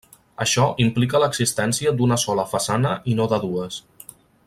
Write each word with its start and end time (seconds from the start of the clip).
Això 0.45 0.63
implica 0.85 1.21
l'existència 1.25 1.93
d'una 1.99 2.17
sola 2.25 2.47
façana 2.57 2.95
i 3.13 3.19
no 3.21 3.29
de 3.35 3.41
dues. 3.49 3.79